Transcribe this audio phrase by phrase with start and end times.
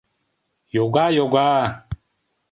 [0.75, 1.47] Йога, йога...